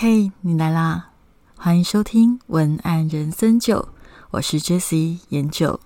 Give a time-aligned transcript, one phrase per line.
[0.00, 1.10] 嘿，你来啦！
[1.56, 3.88] 欢迎收听文案人生九，
[4.30, 5.80] 我是 Jessie 研九。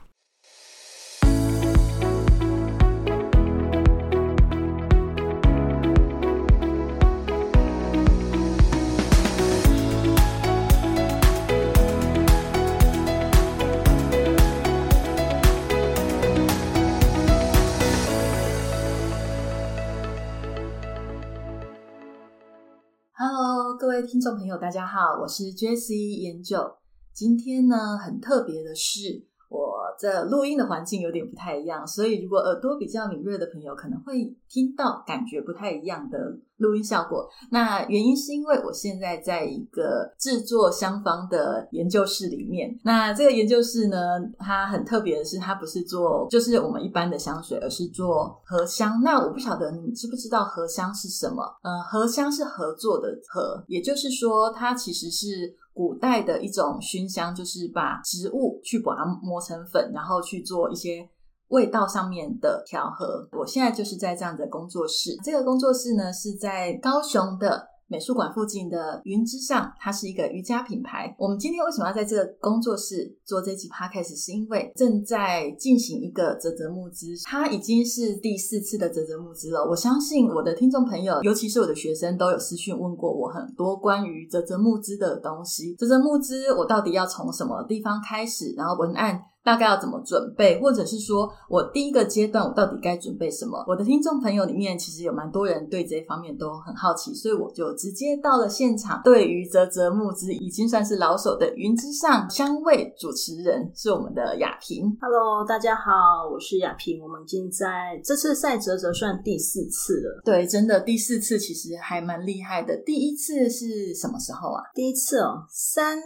[24.72, 26.78] 大家好，我是 Jessie 研究。
[27.12, 36.18] 今天呢，很特别的是，我这录音的环境有点不太一样，所以如果耳朵比较敏锐的朋友，可能会听到感觉不太一样的
[36.56, 37.28] 录音效果。
[37.50, 42.74] 那原因是因为我现在在一个制作香方的研究室里面。
[42.82, 43.98] 那这个研究室呢，
[44.38, 49.02] 它很特别的是，它不是做就是我们一般的香水，而是做合香。
[49.04, 51.42] 那我不晓得你知不知道合香是什么？
[51.62, 55.54] 呃，合香是合作的合，也就是说，它其实是。
[55.72, 61.08] 古代的一种熏香，就是把植物去把它磨成粉，然后去做一些
[61.48, 63.28] 味道上面的调和。
[63.32, 67.71] 我现在就是在这样的工作室，这个工作室呢是在高雄的。
[67.92, 71.14] 美术馆附近的云之上，它是一个瑜伽品牌。
[71.18, 74.16] 我们今天为什么要在这个工作室做这集 podcast？
[74.16, 79.62] 是因为正在进行一个泽泽募资，它已经是第四次的泽泽募资了。
[79.68, 85.74] 我相信我的听众朋友，尤其是我的学生，都有私讯问过我很多关于泽泽募资的东西。
[85.74, 88.54] 泽泽募资，我到底要从什么地方开始？
[88.56, 89.20] 然后文案。
[89.44, 93.64] 大概要怎么准备，或者是说我第一个阶段我到底该准备什么？
[93.66, 99.00] 我的听众朋友里面其实有蛮多人对这方面都很好奇，所以我就直接到了现场。
[99.02, 104.96] 对于泽泽木之已经算是老手的云之上香味主持人是我们的雅萍。
[105.00, 107.02] Hello，大家好，我是雅萍。
[107.02, 110.22] 我们已经在这次赛泽泽算第四次了。
[110.24, 112.76] 对，真的第四次其实还蛮厉害的。
[112.86, 114.62] 第一次是什么时候啊？
[114.74, 115.98] 第一次哦，三。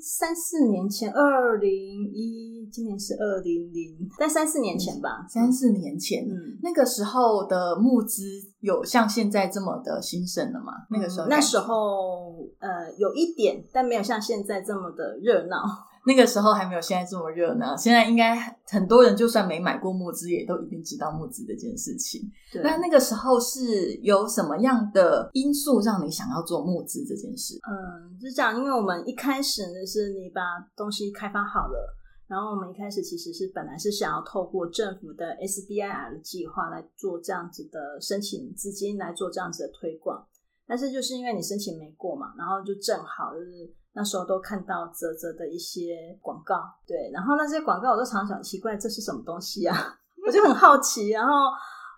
[0.00, 1.70] 三四年前，二零
[2.12, 5.26] 一，今年是二零零，在三四年前吧。
[5.28, 8.24] 三四年前，嗯，那个时候的募资
[8.60, 10.72] 有像现在这么的兴盛了吗？
[10.90, 15.62] 那个时候，那时候，呃，有一点，但没有像现在这么的热闹。
[16.04, 22.20] 那个时候还没有现在这么热闹，现在应该很多人就算没买过募资，也都一定知道募资这件事情。
[22.60, 27.54] 那那个时候是有什么样的因素让你想要做募资这件事？
[27.70, 30.42] 嗯，是这样，因为我们一开始呢，是你把
[30.74, 31.94] 东西开发好了，
[32.32, 40.26] 然后我们一开始其实是本来是想要透过政府的 SBIR 的计划来做这样子的申请资金来做这样子的推广，
[40.66, 43.74] 但是就是因为你申请没过嘛，然后就正好就是。
[43.94, 49.76] 那时候都看到泽泽的一些广告，对，然后那些广告我都常常奇怪这是什么东西啊，
[50.26, 51.32] 我就很好奇，然后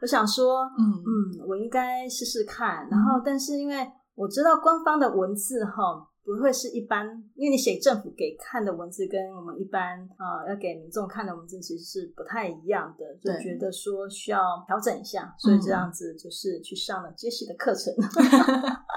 [0.02, 6.04] 我想说，嗯嗯，我应该试试看，然后但是因为我知道官方的文字哈。
[6.24, 17.92] 不会是一般，因为你写政府给看的文字跟我们一般啊要给民众看的文字其实是不太一样的，就觉得说需要调整一下，所以这样子就是去上了杰西的课程，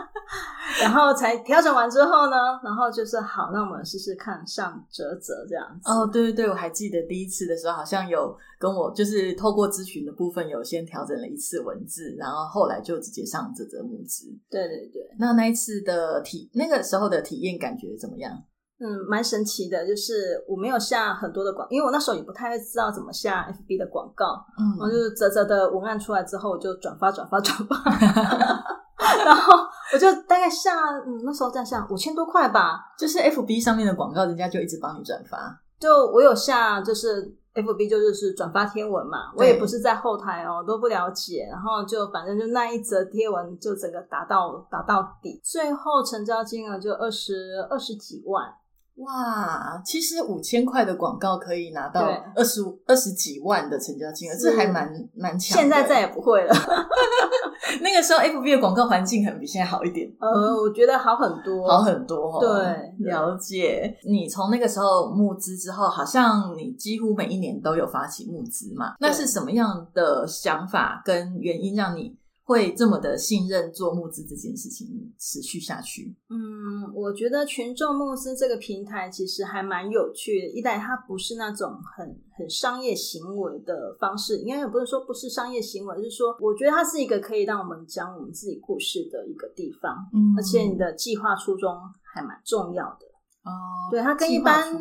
[0.82, 5.92] 然后才调整完之后呢，然后就是好，那我们试试看上折折这样子。
[5.92, 14.26] 哦，对对对，我还记得第一次的时候好像有跟我就是透过咨询的部分有先调整了一次文字，然后后来就直接上折折木字。
[14.50, 17.18] 对对对，那那一次的体那个时候的。
[17.28, 18.32] 体验感觉怎么样？
[18.80, 27.76] 嗯，蛮神奇的，就是我没有下很多的广，因为我那时候也不太知道怎么下 FB 的广告，嗯，我就是泽泽的文案出来之后，我就转发转发转发，
[29.26, 29.54] 然后
[29.94, 30.76] 我就大概下，
[31.06, 37.36] 嗯，那时候在下五千多块吧，就是 FB 上面的广告，人家就一直帮你转发，就我有下，就是。
[37.58, 48.46] F B 就是是转发贴文嘛，我也不是在后台哦，都不了解，然后就反正就那一则贴文就整个打到打到底，最后成交金额就二十二十几万。
[48.98, 55.58] 哇，其实五千块的广告可以拿到二十五二十几万的成交金额，这还蛮蛮强。
[55.58, 56.54] 现在再也不会了。
[57.82, 60.10] 那个时候，F B 的广告环境可能比现在好一点。
[60.20, 62.40] 呃，我觉得好很多，好很多。
[62.40, 63.98] 对，了解。
[64.08, 68.94] 你从那个时候募资之后，好像你几乎每一年都有发起募资嘛？
[69.00, 72.16] 那是什么样的想法跟原因让你？
[72.48, 74.88] 会这么的信任做募资这件事情
[75.20, 76.16] 持续下去？
[76.30, 80.48] 嗯，我觉得群众募资这个平台其实还蛮有趣的。
[80.48, 90.08] 一来它不是那种很很商业行为的方式，应该也不是说不是商业行为，是说我觉得它是一个可以让我们讲我们自己故事的一个地方。
[90.14, 91.70] 嗯，而且你的计划初衷
[92.02, 93.06] 还蛮重要的。
[93.48, 94.74] 哦，对它跟一般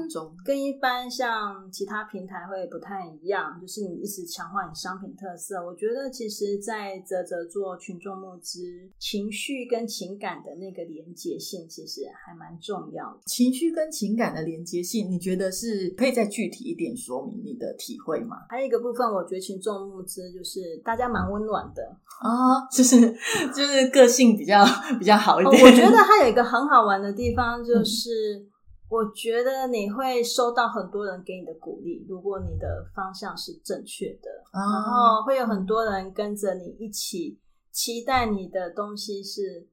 [0.45, 5.65] 跟一般像其他平台会不太一样，就是你一直强化你商品特色。
[5.65, 13.21] 我觉得其实，在泽泽做群众募资，情绪跟情感的那个连接性，其实还蛮重要的。
[13.27, 18.37] 情绪跟情感的连接性，你觉得是可以再具体一点说明你的体会吗？
[18.49, 21.97] 还有一个部分，我觉得群众募资就是大家蛮温暖的。
[22.19, 22.99] 啊、就是
[23.55, 24.65] 就是个性比较
[24.99, 25.63] 比较好一哦点。
[25.63, 28.43] 我觉得它有一个很好玩的地方，就是、
[28.89, 37.39] 我觉得你会收到很多人给你的鼓励，如果你的方向是正确的，然啊，后会有很多人跟着你一起
[37.73, 39.69] 期待你的东西是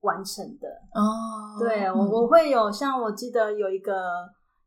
[0.00, 0.68] 完成的。
[0.94, 2.10] 哦，对我，嗯。
[2.10, 3.94] 我会有像我记得有一个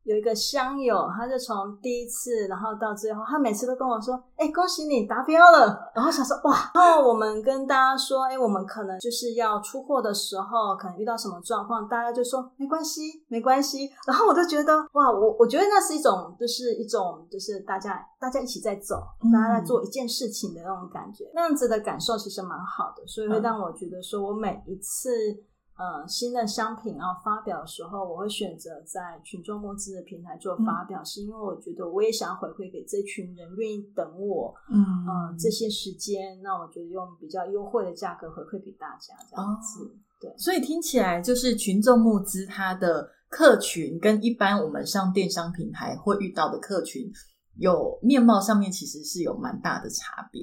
[0.04, 18.96] 有一个乡友，他就从第一次，然后到最后，他每次都跟我说：“哎、恭喜你达标了。”然后想说哇，然后我们跟大家说：“哎、我们可能就是要出货的时候，可能遇到什么状况，大家就说没关系，没关系。”然后我就觉得哇，我我觉得那是一种，就是一种，就是大家大家一起在走，
[19.32, 25.10] 大家在做一件事情的那种感觉，那样子的感受其实蛮好的，所以会让我觉得说我每一次。
[25.76, 39.96] 呃，新的商品要发表的时候，我会选择在群众募资的平台做发表，是因为我觉得我也想回馈给这群人愿意等我，嗯呃，这些时间，那我觉得用比较优惠的价格回馈给大家，这样子。
[40.22, 47.12] 对，所以听起来就是群众募资，它的客群跟一般我们上电商平台会遇到的客群，
[47.58, 50.42] 有面貌上面其实是有蛮大的差别。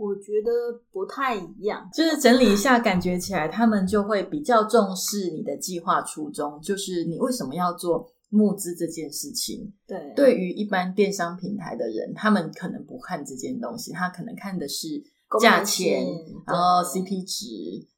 [0.00, 0.50] 我觉得
[0.90, 1.86] 不太一样。
[1.92, 9.70] 就是整理一下，感觉起来他们就会比较重视你的计划初衷，就是你为什么要做募资这件事情。
[9.86, 14.86] 对对于一般电商平台的人，他们可能不看这件东西，他可能看的是
[15.38, 16.06] 价钱，
[16.46, 17.44] 然后 CP 值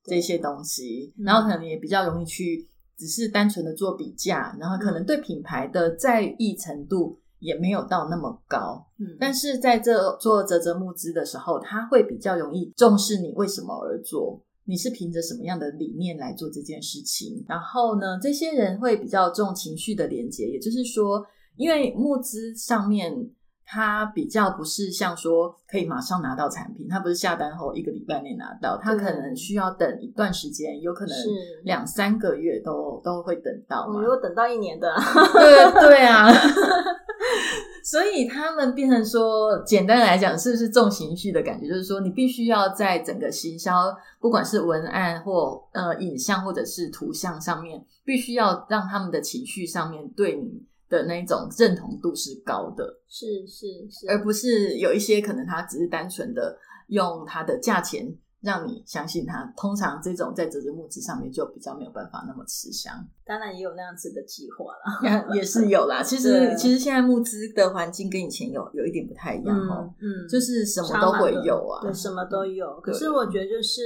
[0.04, 2.69] 这些东西，嗯然后可能也比较容易去
[2.99, 8.86] 只是单纯的做比价，然后可能对品牌的在意程度也没有到那么高。
[8.98, 17.44] 嗯，但是在这做泽泽募资的时候，他会比较容易重视你为什么而做，你是凭着什么样的理念来做这件事情。
[17.48, 21.22] 然后呢，这些人会比较重情绪的连接，也就是说，
[21.56, 23.30] 因为募资上面。
[23.64, 31.16] 它比较不是像说可以马上拿到产品，它不是下单后一个礼拜内拿到，它可能需要等一段时间，有可能
[31.62, 34.02] 两三个月都都会等到嘛我。
[34.02, 34.92] 有等到一年的，
[35.32, 36.28] 对对啊，
[37.84, 41.69] 所以他们变成说，简单来讲，是不是重情绪的感觉？
[41.69, 43.73] 就是说，你必须要在整个行销，
[44.20, 56.56] 不管是文案或呃影像或者是图像上面，必须要让他们的情绪上面对你的那种认同度是高的，是是是，而不是有一些可能他只是单纯的
[56.88, 58.06] 用他的价钱。
[58.42, 62.92] 让你相信它，通常这种在折折木质上面就比较没有办法那么吃香。
[63.24, 65.30] 当然也有那样子的计划啦。
[65.32, 66.02] 也是有啦。
[66.02, 71.80] 其实对其实现在募资的环境跟以前有有一点不太一样哦，嗯，就是什么都会有啊。
[71.82, 72.80] 对，什么都有。
[72.80, 73.80] 可是我觉得就是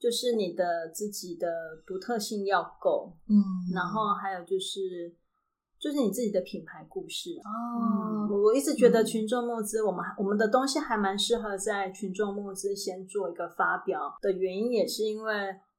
[0.00, 1.46] 就是你的自己的
[1.86, 3.36] 独特性要够，嗯，
[3.74, 5.14] 然后还有就是
[5.86, 7.30] 就是你自己的品牌故事。
[7.44, 15.32] 嗯，哦，我我一直觉得嗯群众募资，我们我们的东西还蛮适合在群众募资先做一个发表的原因，也是因为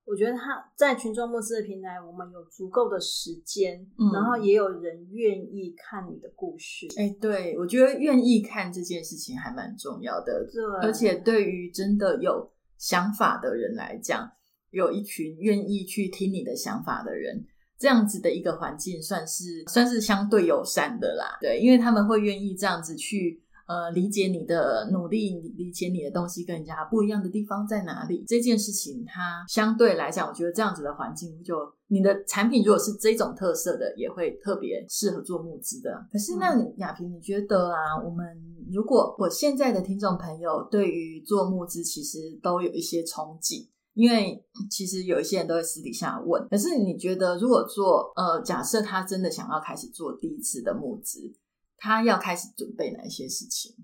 [0.05, 6.87] 我觉得他在群众募资的平台，我们有足够的时间，嗯然后也有人愿意看你的故事。
[6.95, 14.31] 哎、对，我觉得愿意看这件事情还蛮重要的，对，而且对于真的有想法的人来讲，
[14.69, 17.45] 有一群愿意去听你的想法的人。
[17.79, 28.25] 这样子的一个环境算是算是相对友善的啦，对，因为他们会愿意这样子去呃理解你的努力，理解你的东西跟人家不一样的地方在哪里。
[28.27, 31.55] 这件事情它相对来讲，我觉得这样子的环境就
[31.87, 36.03] 你的产品如果是这种特色的，也会特别适合做募资的。
[36.11, 38.25] 可是那你雅萍，你觉得啊，我们
[38.71, 43.67] 如果我现在的听众朋友对于做募资其实都有一些憧憬。
[43.97, 51.33] 因为其实有一些人都会私底下问，可是你觉得如果做呃，假设他真的想要开始做第一次的募资，
[51.77, 53.75] 他要开始准备哪一些事情？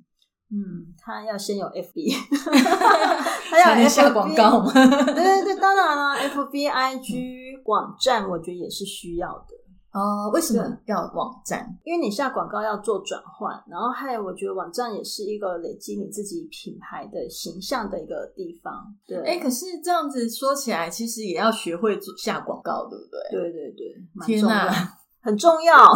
[0.51, 2.13] 嗯，他要先有 FB，
[3.49, 4.71] 他要下广告吗？
[4.71, 9.55] 对对对，当然了，FB、IG 网站，我觉得也是需要的，
[9.93, 11.73] 哦，为什么要网站？
[11.83, 18.73] 因为你下广告要做转换，然后还有我觉得网站也是一个累积你自己品牌的形象的一个地方。
[19.07, 23.19] 对，哎、可是这样子说起来，其实也要学会做下广告，对不对？
[23.31, 25.93] 对对对，蛮天哪很重要。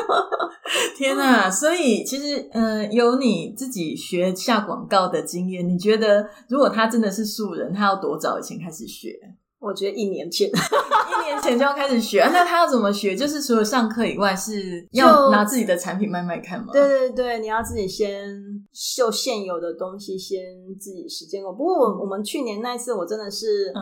[0.96, 1.50] 天啊！
[1.50, 9.18] 所以其实，嗯、有你自己学下广告的经验，你觉得如果他真的是素人，他要多早以前开始学？
[9.60, 12.20] 我觉得一年前，一年前就要开始学。
[12.32, 13.14] 那他要怎么学？
[13.14, 16.72] 就是除了上课以外，是要拿自己的产品卖卖看吗？
[16.72, 20.40] 对对对，你要自己先秀现有的东西，先
[20.80, 21.52] 自己实践过。
[21.52, 23.72] 不过我我们去年那一次，我真的是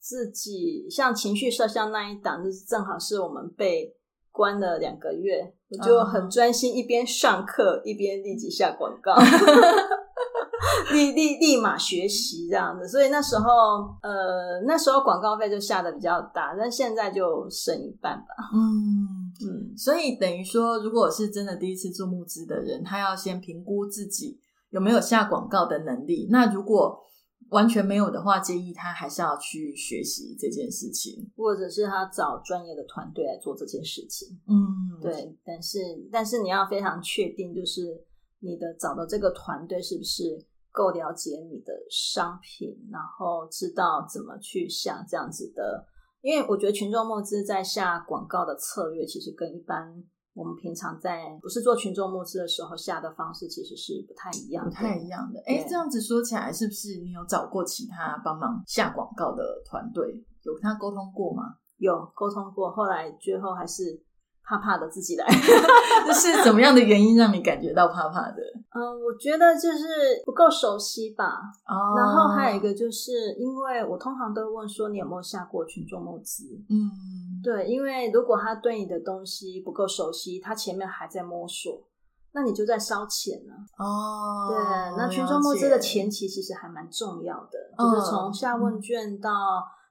[0.00, 3.94] 自己像情绪摄像那一档，就是正好是我们被
[4.32, 9.14] 关了两个月，我就很专心，一边上课一边立即下广告。
[10.92, 13.42] 立立立马学习这样子，所以那时候
[14.02, 18.26] 呃那时候广告费就下的比较大，但现在就省一半吧。
[18.54, 24.38] 嗯嗯，所以等于说，如果是真的第一次做募资的人，他要先评估自己
[24.70, 26.28] 有没有下广告的能力。
[26.30, 27.02] 那如果
[27.52, 34.28] 完全没有的话，建议他还是要去学习这件事情，或者是他找专业的团队来做这件事情。
[34.48, 35.78] 嗯，对，但是
[36.10, 38.04] 但是你要非常确定，就是
[38.40, 40.44] 你的找的这个团队是不是。
[40.74, 45.86] 够了解你的商品，然后知道怎么去下这样子的，
[46.22, 50.02] 因为我觉得群众募资在下广告的策略，其实跟一般
[50.34, 55.40] 我们平常在不是做群众募资的时候下的方式，其实是不太一样，不太一样的。
[55.46, 61.56] 哎，这样子说起来，是不是你有找过其他帮忙下广告的团队，有跟他沟通过吗？
[61.78, 64.02] 有沟通过，后来最后还是。
[64.44, 65.24] 怕怕的自己来，
[66.04, 68.42] 这是 怎么样的原因让你感觉到怕怕的？
[68.74, 71.38] 嗯，我觉得就是不够熟悉吧。
[71.64, 76.42] 哦，然后还有一个就是因为我通常都问说你有没有下过群众募资？
[76.68, 76.90] 嗯，
[77.42, 81.82] 对，因为如果他对你的东西不够熟悉，他前面还在摸索，
[82.32, 83.54] 那你就在烧钱呢。
[83.78, 84.56] 哦，对，
[84.96, 89.30] 那群众募资的前期其实还蛮重要的，就是从下问卷到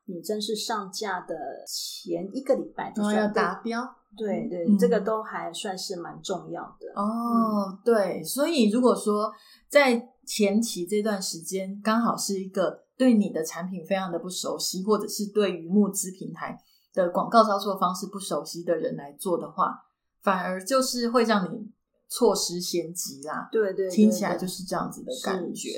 [0.06, 1.36] 你正式上架的
[1.68, 3.96] 前一个礼拜，都要达标。
[4.18, 7.80] 对对，这个都还算是蛮重要的哦。
[7.86, 9.32] 对，所以如果说
[9.70, 16.62] 在前期这段时间刚好是一个对你的产品非常的不熟悉，或者是对于募资平台
[16.94, 19.80] 的广告操作方式不熟悉的人来做的话，
[20.22, 21.72] 反而就是会让你
[22.08, 23.50] 错失先机啦。
[23.52, 25.70] 对对，听起来就是这样子的感觉。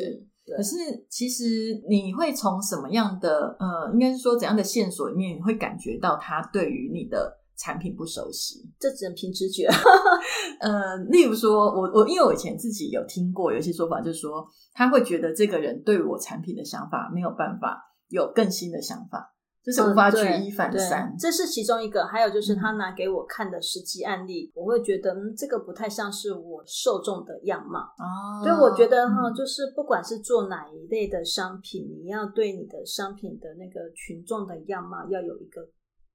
[0.55, 0.75] 可是
[1.10, 7.39] 其实你会从什么样的呃，应该是说怎样的线索里面，你会感觉到他对于你的。
[7.55, 9.67] 产品不熟悉，这只能凭直觉。
[10.60, 17.79] 呃，例如说，我我因为我以前自己有听过有一些说法，就是说他会觉得这个人对我产品的想法没有办法
[18.10, 19.32] 有更新的想法，
[19.63, 21.15] 就是无法举一反三。
[21.17, 27.79] 这是其中一个，还有就是他拿给我看的实际案例，我会觉得嗯，这个不太像是我受众的样貌。
[27.79, 35.62] 哦，所以我觉得哈，就是不管是做哪一类的商品，你要对你的商品的那个群众的样貌要有一个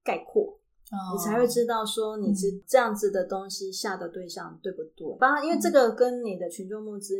[0.05, 0.61] 概括。
[1.13, 5.07] 你才会知道说你是这样子的东西下的对象对不对？
[5.21, 7.15] 当然，因为这个跟你的群众募资，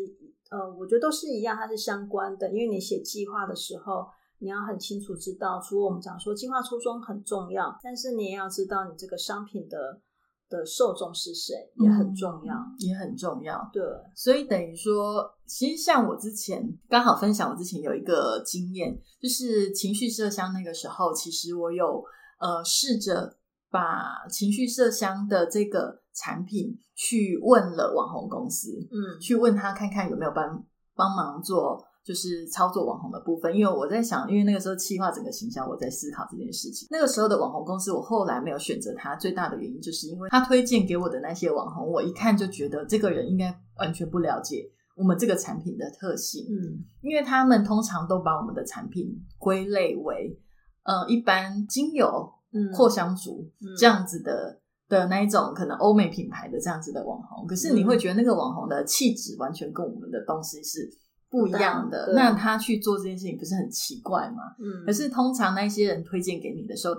[0.51, 2.51] 呃，我觉得都是一样，它是相关的。
[2.51, 4.07] 因为你写计划的时候，
[4.39, 10.01] 你要很清楚知道，除了我们讲说计划初衷很重要，但是你也要知道你这个商品的
[10.49, 13.69] 的受众是谁也很重要，也很重要。
[13.73, 13.83] 对，
[14.15, 22.03] 所以等于说，其实像我之前刚好分享，我之前有一个经验，就是情绪麝香那个时候，其实我有
[22.41, 23.37] 呃试着。
[23.71, 30.65] 把情绪麝香的这个产品去问了网红公司，嗯，去问他看看有没有帮
[30.95, 33.55] 帮忙做，就是操作网红的部分。
[33.55, 36.89] 因为我在想，因为那个时候企划整个形象，我在思考这件事情。
[36.91, 44.65] 那个时候的网红公司，我后来没有选择它，最大的原因就是因为他推荐给我的那些网红，我一看就觉得这个人应该完全不了解
[44.97, 50.41] 我们这个产品的特性，嗯，因为他们通常都把我们的产品归类为，
[50.85, 52.33] 呃，一般精油。
[52.75, 53.47] 扩香族
[53.79, 60.91] 这样子的的那一种，可能欧美品牌的这样子的网红，可是你会觉得那个网红的气质完全跟我们的东西是
[61.31, 62.13] 不一样的。
[62.15, 64.43] 那他去做这件事情不是很奇怪吗？
[64.59, 64.87] 嗯。
[64.87, 66.95] 可是通常那些人推荐给你的时候，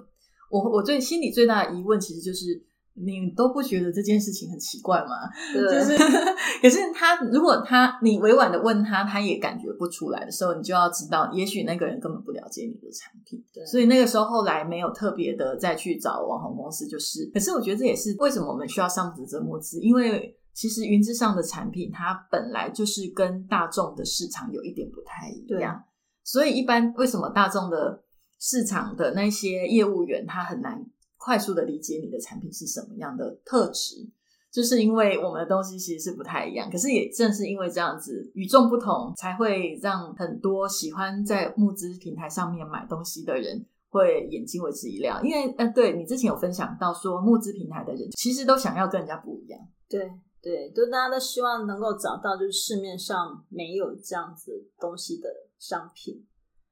[0.49, 2.65] 我我最心里最大的疑问其实就是。
[3.01, 5.29] 你都不觉得这件事情很奇怪吗？
[5.53, 5.95] 就是，
[6.61, 13.41] 可是他如果他你委婉的问他，他也感觉不出来的时候，你就要知道，也许那个人根本不了解你的产品。
[13.53, 17.25] 对，所以那个时候后来没有特别的再去找网红公司，就是。
[17.33, 25.81] 可是我觉得这也是为什么我们需要上职责募资，因为其实云之上的产品它本来就是跟大众的市场有一点不太一样，
[26.23, 28.03] 所以一般为什么大众的
[28.39, 30.85] 市场的那些业务员他很难。
[31.21, 34.09] 快速的理解你的产品是什么样的特质，
[34.49, 36.71] 就是因为我们的东西其实是不太一样。
[36.71, 45.21] 可是也正是因为这样子与众不同，才会让很多喜欢在募资平台上面买东西的人会眼睛为之一亮。
[45.21, 49.59] 因为，呃，对你之前有分享到说，募资平台的人其实都想要跟人家不一样。
[49.89, 50.09] 对
[50.41, 56.25] 对，都大家都希望能够找到就是市面上没有这样子东西的商品。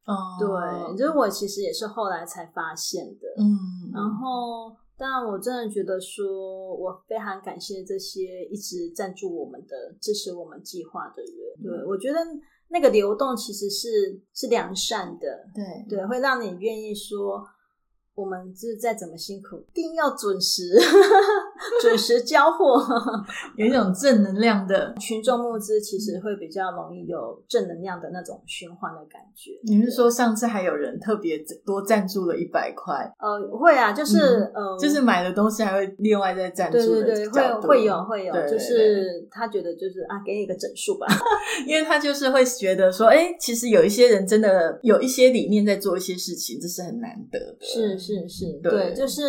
[0.05, 3.27] 哦，对，就是我其实也是后来才发现的。
[3.37, 11.33] 嗯，然后，但我真的觉得说，我非常感谢这些一直赞助我们的、支持我们计划的人。
[11.61, 12.19] 对我觉得
[12.69, 17.45] 那个流动其实是是良善的，对对，会让你愿意说。
[18.15, 20.75] 我们是再怎么辛苦，一定要准时，
[21.81, 22.83] 准时交货，
[23.57, 29.51] 有一种正能量的群众募资，其实会比较容易有正能量的那种循环的感觉。
[29.63, 33.11] 你是说上次还有人特别多赞助了一百块？
[33.19, 34.19] 呃，会啊，就是
[34.53, 36.77] 呃，就是买的东西还会另外再赞助。
[36.77, 41.07] 对对对，会会有会有，就是他觉得就是啊，给你一个整数吧，
[41.67, 47.57] 因为他就是会觉得说，哎，其实有一些人真的有一些理念在做一些事情，这是很难得的。
[47.61, 47.97] 是。
[47.97, 49.21] 是是，对，就是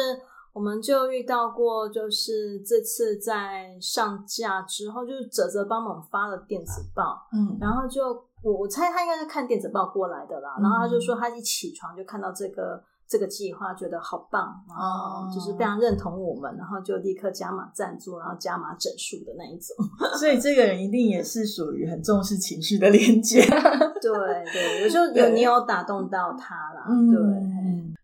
[0.52, 8.08] 我们就遇到过，就是这次在上架之后，就是泽泽帮忙发了电子报，嗯，然后就
[8.42, 12.82] 我我猜他应该是看电子报过来的啦，然后他就说他一起床就看到这个。
[13.10, 19.74] 这个计划觉得好棒啊，就是非常认同我们，然后就立刻加码赞助，然后加码整数的那一种。
[20.20, 23.40] 所以这个人一定也是属于很重视情绪的连接。
[23.40, 24.12] 对
[24.52, 26.84] 对，有时候有你有打动到他啦。
[26.86, 27.57] 对，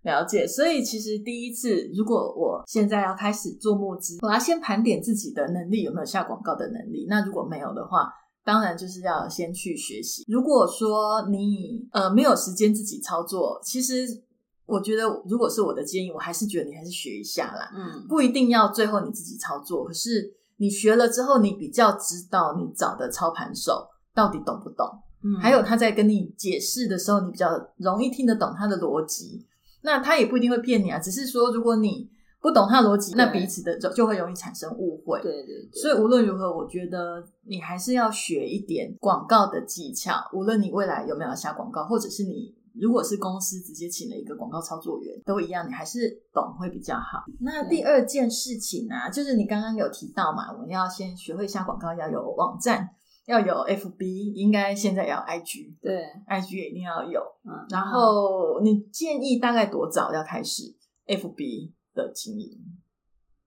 [0.04, 0.46] 了解。
[0.46, 7.06] 所以其实第一次，如果我现在要开始做募资，我要先盘点自己的能力有没有下广告的能力。
[7.08, 8.08] 那如果没有的话，
[8.44, 10.24] 当然就是要先去学习。
[10.28, 14.22] 如果说你呃没有时间自己操作，其实。
[14.66, 17.70] 我觉得，如果是我的建议，我还是觉得你还是学一下啦。
[17.76, 24.88] 嗯，不一定要最后你自己操作，可是你学了之后，你比较知道你找的操盘手到底懂不懂。
[25.22, 29.44] 嗯，还有他在跟你解释的时候，你比较容易听得懂他的逻辑。
[29.84, 32.10] 那他也不一定会骗你啊，只是说如果你
[32.40, 35.20] 不懂他的逻辑，那彼此的就就会容易产生误会。
[35.22, 35.68] 对对。
[35.72, 40.14] 所以无论如何，我觉得你还是要学一点广告的技巧。
[40.32, 42.52] 无论你未来有没有下广告，或者是你。
[42.76, 47.22] 如果是公司直接请了一个广告操作员，都一样，你还是懂会比较好。
[47.38, 52.90] 那第二件事情啊，就是你刚刚有提到嘛，我们要先学会下广告，要有网站，
[53.26, 57.20] 要有 FB，应该现在要 IG，对，IG 也一定要有。
[57.44, 60.74] 嗯，然后你建议大概多早要开始
[61.06, 62.60] FB 的经营？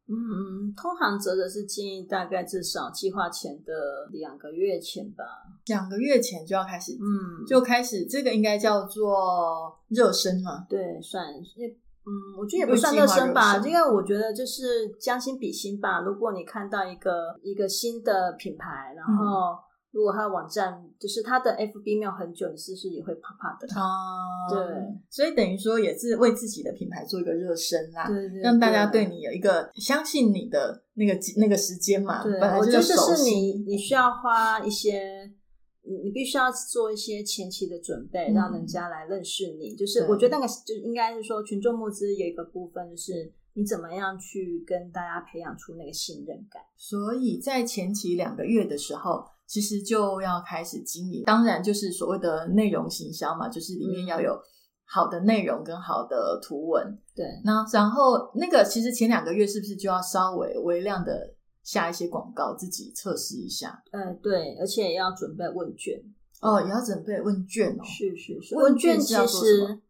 [0.10, 5.24] 嗯，通常泽泽是建议大概至少计划前的两个月前吧，
[5.68, 16.00] 两个月前就要开始，嗯，就开始这个应该叫做热身嘛，对，算，嗯，我觉得也不算热身吧，因为我觉得就是将心比心吧。
[16.00, 19.67] 如果你看到一个一个新的品牌，然后。
[19.98, 24.48] 如果他的网站就是他的 FB 没有很久，你是不是也会怕怕的啊？
[24.48, 24.60] 对，
[25.10, 32.22] 所以等于说也是为自己的品牌做一个热身啦，对对，让大家对你有一个相信你的那个那个时间嘛。
[32.22, 35.32] 对，我觉得是你你需要花一些，
[35.88, 39.76] 你你必须要做一些前期的准备，让人家来认识你。
[39.76, 46.62] 就是我觉得那个就应该是说群众募资有一个部分，就是你怎么样去跟大家培养出那个信任感。
[46.76, 49.26] 所以在前期两个月的时候。
[49.50, 54.38] 其实就要开始经营，当然就是所谓的内容行销嘛，就是里面要有
[54.84, 57.00] 好的内容跟好的图文。
[57.16, 61.34] 对，那然后那个其实前两个月是不是就要稍微微量的
[61.68, 63.84] 下一些广告，自己测试一下？
[63.92, 66.02] 嗯，对，而且也要准备问卷
[66.42, 67.84] 哦，也要准备问卷哦。
[67.84, 69.82] 是是是，问卷其实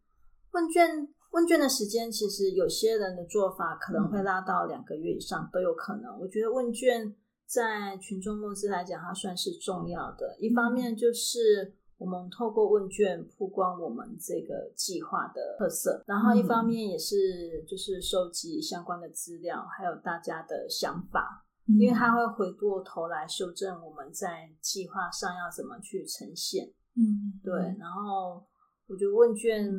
[0.53, 6.19] 问卷问卷的时间，其实有些人的做法可能会拉到两个月以上都有可能。
[6.19, 7.15] 我觉得问卷。
[7.49, 10.35] 在群众募资来讲，它算是重要的。
[10.37, 26.65] 一方面就是我们透过问卷曝光我们这个计划的特色，然后一方面也是就是收集相关的资料，还有大家的想法，因为它会回过头来修正我们在计划上要怎么去呈现。
[26.95, 27.53] 嗯，对。
[27.77, 28.41] 然后
[28.87, 29.69] 我觉得问卷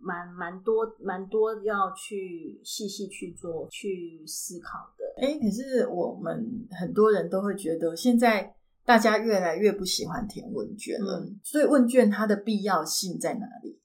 [0.00, 5.26] 蛮蛮多蛮多要去细细去做去思考的。
[5.26, 11.26] 哎，可是我们很多人都会觉得，现在大家越来越不喜欢填问卷了。
[11.42, 13.80] 所以问卷它的必要性在哪里？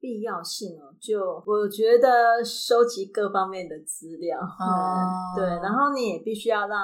[0.00, 4.40] 必要性哦，就我觉得收集各方面的资料，
[5.36, 6.78] 对，然后你也必须要让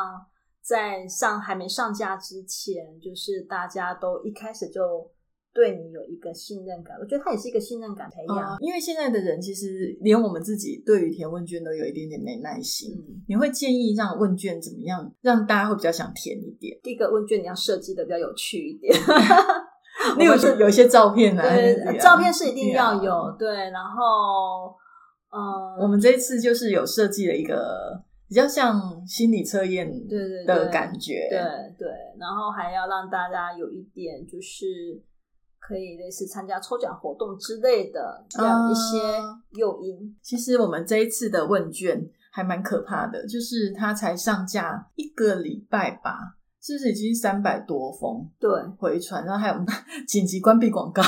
[0.60, 5.10] 在上还没上架之前，就是大家都一开始就。
[5.56, 8.58] 对你有一个信任感，我觉得它也是一个信任感培养。
[8.60, 12.92] 因为现在的人其实连我们自己对于填问卷都有一点点没耐心。
[12.94, 16.78] 嗯，你会建议让问卷怎么样，让大家会比较想填一点？
[16.82, 18.92] 第一个问卷你要设计的比较有趣一点，
[20.18, 23.34] 例如说有一些照片啊，对，照片是一定要有。
[23.38, 24.74] 对，然后，
[25.30, 31.38] 嗯，我们这一次就是有设计了一个比较像心理测验对对的感觉，对
[31.78, 31.88] 对，
[32.18, 35.02] 然后还要让大家有一点就是。
[35.58, 38.98] 可以类似参加抽奖活动之类的，这样一些
[39.58, 40.16] 诱因。
[40.22, 46.36] 其实我们这一次的问卷还蛮可怕的，就是它才上架一个礼拜吧，
[46.66, 49.24] 是不是已经三百多封对回传？
[49.24, 49.54] 然后还有
[50.08, 51.00] 紧急关闭广告。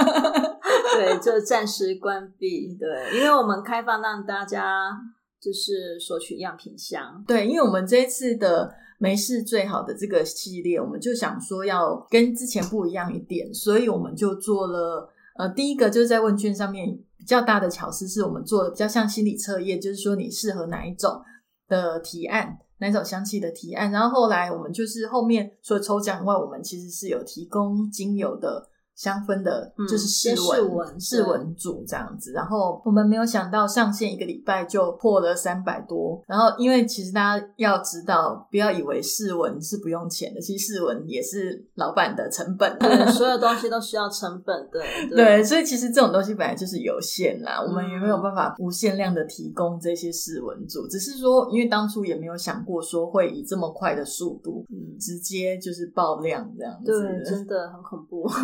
[0.96, 2.74] 对，就暂时关闭。
[2.76, 4.90] 对，因为我们开放让大家
[5.38, 7.22] 就是索取样品箱。
[7.26, 16.88] 对，因为我们这一次的没事最好的这个系列，我们就想说要跟之前不一样一点，所以我们就做了呃，第一个就是在问卷上面
[17.18, 21.20] 比较大的巧思，是我们做的比较像心理测验，就是说你适合哪一种
[21.68, 23.90] 的提案，哪种香气的提案。
[23.90, 28.68] 然后后来我们就是后面除了抽奖外，我们其实是有提供精油的。
[29.00, 44.84] 香氛的，就是试闻试闻组这样子，然后我们没有想到上线一个礼拜就破了三百多，然后因为其实大家要知道，不要以为试闻是不用钱的，其实试闻也是老板的成本，对，所有东西都需要成本，对
[45.16, 54.66] 对，所以其实这种东西本来就是有限啦，我们也没有办法无限量的提供这些试闻组，只是说因为当初也没有想过说会以这么快的速度，
[55.00, 58.28] 直接就是爆量这样子，对，真的很恐怖。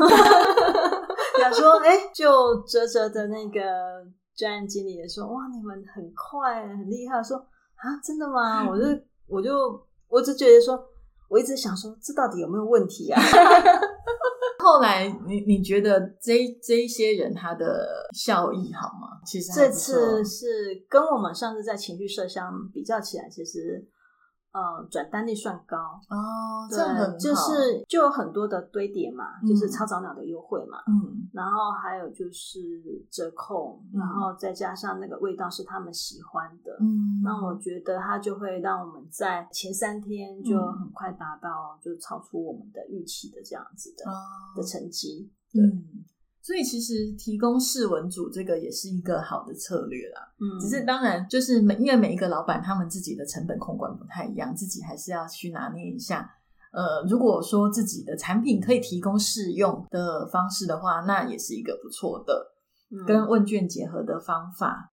[1.39, 3.61] 想说，哎，就哲哲的那个
[4.35, 7.23] 专案经理也说，哇，你们很快，很厉害。
[7.23, 8.69] 说啊，真的吗？
[8.69, 8.85] 我就，
[9.27, 10.83] 我就，我只觉得说，
[11.29, 13.21] 我一直想说，这到底有没有问题啊？
[14.59, 19.21] 后来，你你觉得这这一些人他的效益好吗？
[19.25, 23.87] 其实这次是跟我们上次在情绪麝香比较起来，其实。
[24.57, 25.77] 呃，转单率算高
[26.09, 32.59] 哦，这很就是就有很多的堆叠嘛，就是超早鸟的优惠嘛，嗯，然后还有就是
[33.11, 37.55] 折扣，然后再加上那个味道是他们喜欢的，嗯，那我。
[37.67, 44.05] 觉得它就会让我们在前三天就很快达到，就超出我们的预期的这样子的
[44.55, 46.05] 的成绩，嗯。
[46.47, 50.21] 所以其实提供试文组这个也是一个好的策略啦。
[50.39, 56.31] 嗯，只是当然就是每因为每一个老板他们自己的成本控管不太一样，自己还是要去拿捏一下。
[56.73, 62.53] 呃，如果说自己的产品可以提供试用的方式的话，那也是一个不错的
[63.05, 64.93] 跟问卷结合的方法。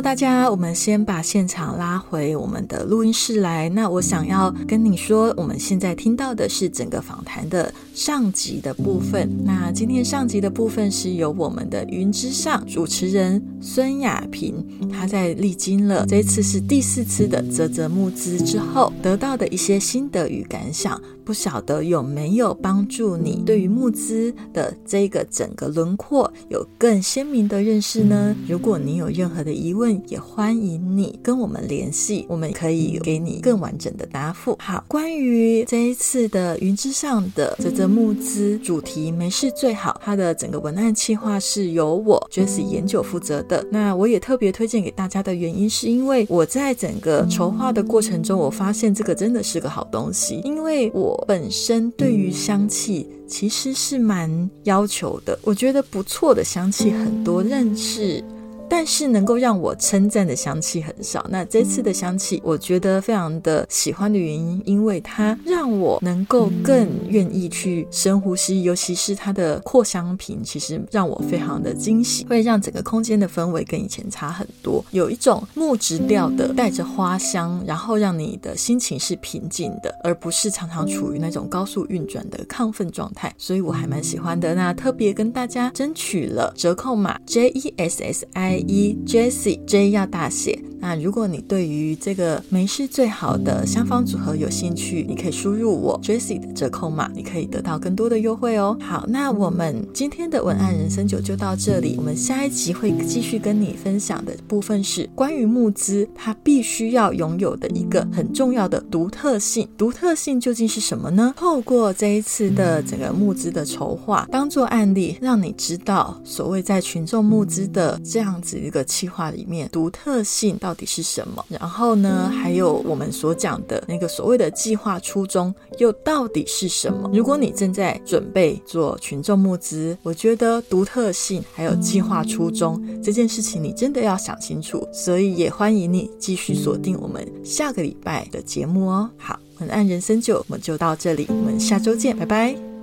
[0.00, 3.68] 大家，我们先把现场拉回我们的录音室来。
[3.70, 9.28] 那我想要跟你说，我们现在听到的是整个访谈的上集的部分。
[9.44, 21.00] 那今天上集的部分是由我们的云之上主持人孙雅萍，她在历经了这次是第四次的泽泽募资之后，得到的一些心得与感想。
[21.24, 28.32] 不晓得有没有帮助你对于募资的这个整个轮廓有更鲜明的认识呢？
[28.46, 34.56] 如果你有任何的疑问，也欢迎你跟我们联系，我们可以给你更完整的答复。
[34.58, 43.66] 好，关于这一次的云之上的这则募资主题，没事最好，它的整个文案计划是由我 Jessie 研究负责的。
[43.70, 51.16] 那我也特别推荐给大家的原因，是因为我在整个筹划的过程中，我发现这个真的是个好东西，因为我。
[51.26, 58.22] 本身对于香气其实是蛮要求的，我觉得不错的香气很多，认识。
[58.68, 61.26] 但是能够让我称赞的香气很少。
[61.28, 83.34] 那这次的香气，我觉得非常的喜欢的原因，因为它让我能够更愿意去深呼吸，尤其是它的扩香瓶，其实让我非常的惊喜，会让整个空间的氛围跟以前差很多，有一种木质调的，带着花香，然后让你的心情是平静的，而不是常常处于那种高速运转的亢奋状态。
[83.38, 84.54] 所以我还蛮喜欢的。
[84.54, 88.55] 那特别跟大家争取了折扣码 J E S S I。
[88.60, 90.58] 一 Jessie J 要大写。
[90.86, 98.78] 那如果你对于这个梅氏最好的香方组合有兴趣，你可以输入我 Jesse 的折扣码，你可以得到更多的优惠哦。
[98.80, 109.68] 好，那我们今天的文案人生酒就到这里，我们下一集会继续跟你分享的部分是关于募资，它必须要拥有的一个很重要的独特性。
[109.76, 111.34] 独特性究竟是什么呢？
[111.36, 121.44] 透过这一次的整个募资的筹划，当做案例，让你知道所谓在群众募资的这样子一个企划里面，独特性到底是什么？
[121.48, 127.10] 然后呢，还有我们所讲的那个所谓的计划初衷又到底是什么？
[127.12, 134.86] 如果你正在准备做群众募资，我觉得独特性还有计划初衷这件事情，你真的要想清楚。
[134.92, 139.10] 所以也欢迎你继续锁定我们下个礼拜的节目哦。
[139.16, 142.75] 好，文案人生就我们就到这里，我们下周见，拜拜。